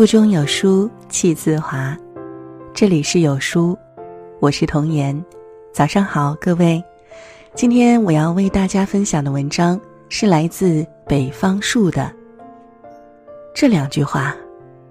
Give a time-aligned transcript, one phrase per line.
[0.00, 1.94] 腹中有书气自华，
[2.72, 3.78] 这里是有书，
[4.40, 5.22] 我是童言。
[5.74, 6.82] 早上好，各位。
[7.54, 9.78] 今天我要为大家分享的文章
[10.08, 12.10] 是来自北方树的。
[13.54, 14.34] 这两句话，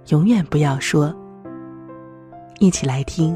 [0.10, 1.12] 永远不要说。
[2.60, 3.36] 一起来听。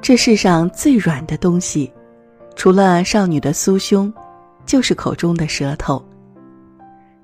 [0.00, 1.92] 这世上最软的东西，
[2.56, 4.10] 除了少女的酥胸。
[4.66, 6.02] 就是口中的舌头。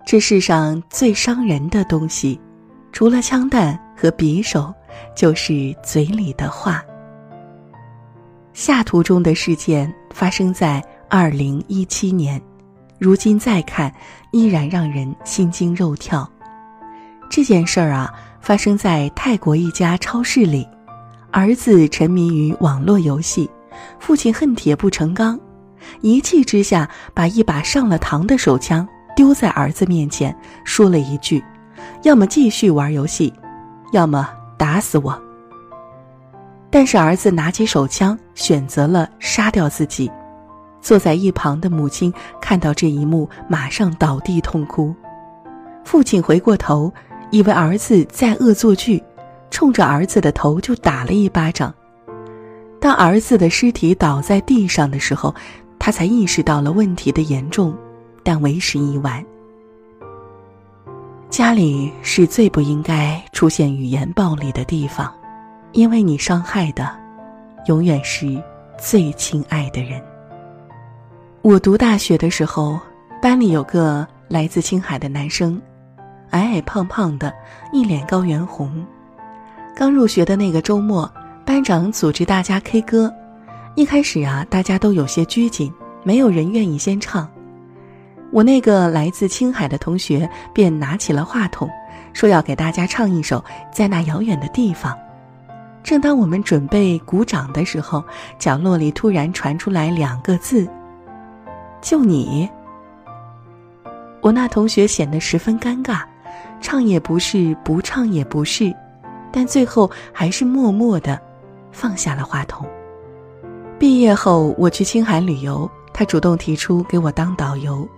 [0.07, 2.41] 这世上最伤人的东西，
[2.93, 4.73] 除了枪弹和匕首，
[5.15, 6.83] 就是嘴里的话。
[8.55, 12.41] 下图中的事件发生在二零一七年，
[12.99, 13.93] 如今再看，
[14.33, 16.29] 依然让人心惊肉跳。
[17.31, 20.67] 这件事儿啊，发生在泰国一家超市里，
[21.31, 23.49] 儿子沉迷于网络游戏，
[24.01, 25.39] 父亲恨铁不成钢。
[26.01, 28.87] 一气之下，把一把上了膛的手枪
[29.17, 31.43] 丢在儿子面前，说了一句
[32.05, 33.33] ：“要么继续玩游戏，
[33.93, 35.21] 要么打死我。”
[36.71, 40.11] 但是儿子拿起手枪，选择了杀掉自己。
[40.81, 44.95] 坐在一旁的母亲看到这一幕，马上倒地痛哭。
[45.85, 46.93] 父亲回过头，
[47.31, 49.03] 以为儿子在恶作剧，
[49.51, 51.75] 冲着儿子的头就打了一巴掌。
[52.81, 55.35] 当儿子的尸体倒在地上的时候，
[55.89, 57.75] 他才意识到了问题的严重，
[58.23, 59.25] 但为时已晚。
[61.31, 65.11] 家里是最不应该出现语言暴力的地方，
[65.73, 66.95] 因为你伤害的，
[67.69, 68.39] 永远是
[68.79, 69.99] 最亲爱的人。
[71.41, 72.79] 我读大学的时候，
[73.23, 75.59] 班里有个来自青海的男生，
[76.33, 77.33] 矮矮胖胖的，
[77.73, 78.85] 一脸高原红。
[79.75, 81.11] 刚入学的那个周末，
[81.47, 83.11] 班长组织大家 K 歌。
[83.79, 85.73] 一开始啊，大家都有些拘谨，
[86.03, 87.31] 没有人愿意先唱。
[88.33, 91.71] 我那个来自青海的同学便拿起了话筒，
[92.13, 93.39] 说要给大家唱一首
[93.73, 94.93] 《在那遥远的地方》。
[95.85, 98.03] 正当我们准备鼓掌的时候，
[98.37, 100.69] 角落里突然传出来两个字
[101.81, 102.51] ：“就你。”
[104.21, 106.01] 我那同学显得十分尴尬，
[106.61, 108.75] 唱也不是，不唱也不是，
[109.31, 111.17] 但最后还是默默的
[111.71, 112.67] 放下了话筒。
[113.79, 117.89] 毕业后，我去青海旅游，他主动提出给我当导游。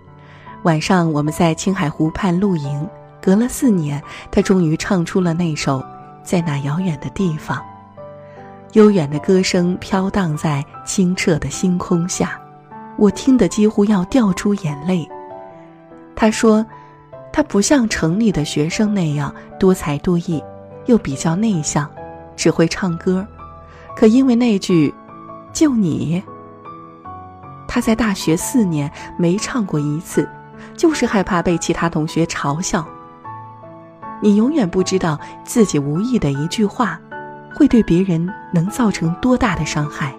[0.65, 2.87] 晚上，我们在青海湖畔露营。
[3.23, 5.79] 隔了四年，他终于唱出了那首
[6.23, 7.57] 《在那遥远的地方》。
[8.73, 12.39] 悠远的歌声飘荡在清澈的星空下，
[12.99, 15.09] 我听得几乎要掉出眼泪。
[16.15, 16.65] 他说，
[17.33, 20.43] 他不像城里的学生那样多才多艺，
[20.85, 21.91] 又比较内向，
[22.37, 23.27] 只会唱歌。
[23.97, 24.93] 可因为那句。
[25.53, 26.23] 就你，
[27.67, 30.29] 他在大学四年没唱过一次，
[30.77, 32.87] 就是害怕被其他同学嘲笑。
[34.23, 37.01] 你永远不知道自己无意的一句话，
[37.55, 40.15] 会对别人能造成多大的伤害。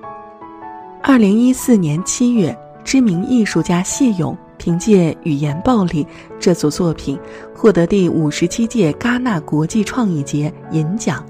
[1.03, 6.03] 二零一四年七月，知名艺术家谢勇凭借《语言暴力》
[6.39, 7.19] 这组作品，
[7.55, 11.23] 获得第五十七届戛纳国际创意节银奖。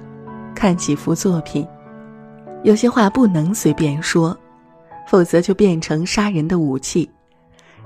[0.56, 1.68] 看几幅作品。
[2.64, 4.38] 有些话不能随便说，
[5.08, 7.10] 否则就变成杀人的武器。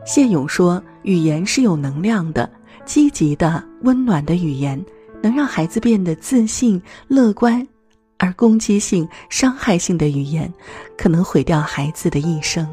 [0.05, 2.49] 谢勇说：“语言是有能量的，
[2.85, 4.83] 积极的、温暖的语言
[5.21, 7.65] 能让孩子变得自信、乐观；
[8.17, 10.53] 而攻击性、伤害性的语言，
[10.97, 12.67] 可能毁掉孩子的一生。”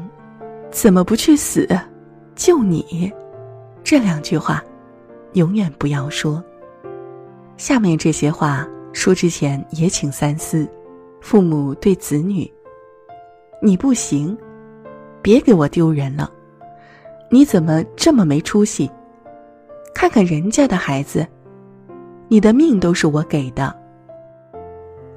[0.69, 1.67] 怎么不去死？
[2.35, 3.11] 就你，
[3.83, 4.61] 这两句话，
[5.33, 6.43] 永远不要说。
[7.57, 10.67] 下面这些话说之前也请三思。
[11.23, 12.51] 父母对子女
[13.61, 14.37] ：“你不行，
[15.21, 16.29] 别给我丢人了。
[17.31, 18.91] 你怎么这么没出息？
[19.95, 21.25] 看看人家的孩子，
[22.27, 23.73] 你的命都是我给的。”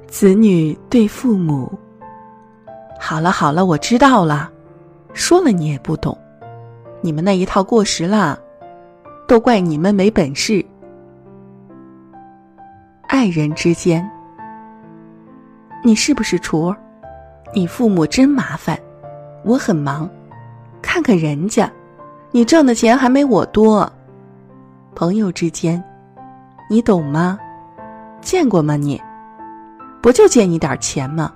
[0.07, 1.69] 子女对父母
[2.97, 4.49] ：“好了好了，我知道了，
[5.11, 6.17] 说了你也不懂，
[7.01, 8.39] 你们那一套过时了，
[9.27, 10.65] 都怪你们没本事。”
[13.09, 14.09] 爱人之间。
[15.83, 16.75] 你是不是厨？
[17.53, 18.77] 你父母真麻烦，
[19.43, 20.09] 我很忙。
[20.81, 21.71] 看看人家，
[22.31, 23.91] 你挣的钱还没我多。
[24.95, 25.81] 朋友之间，
[26.69, 27.39] 你懂吗？
[28.21, 28.75] 见过吗？
[28.75, 29.01] 你
[30.01, 31.33] 不就借你点钱吗？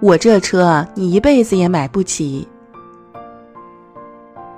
[0.00, 2.46] 我这车你一辈子也买不起。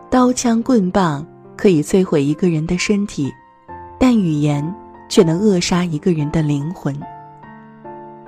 [0.08, 1.24] 刀枪棍棒
[1.56, 3.30] 可以摧毁一个人的身体，
[3.98, 4.74] 但语言
[5.08, 6.98] 却能扼杀一个人的灵魂。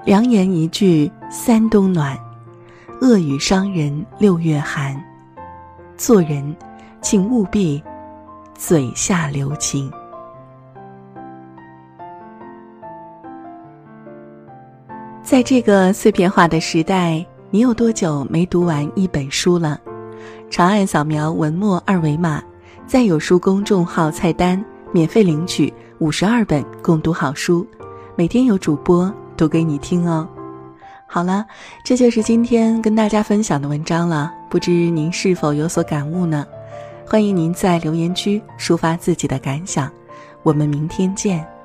[0.08, 2.18] 良言一句三冬暖，
[3.02, 4.98] 恶语伤人六月寒。
[5.98, 6.56] 做人，
[7.02, 7.82] 请务必
[8.54, 9.92] 嘴下留情。
[15.22, 19.78] 在这个碎片化的时代，你有多久没读完一本书了？
[20.48, 22.42] 长按扫描文末二维码，
[22.86, 27.66] 在有书公众号菜单免费领取五十二本共读好书，
[28.16, 30.28] 每天有主播读给你听哦。
[31.06, 31.46] 好了，
[31.84, 36.44] 这就是今天跟大家分享的文章了，不知您是否有所感悟呢？
[37.06, 39.90] 欢迎您在留言区抒发自己的感想，
[40.42, 41.57] 我们明天见。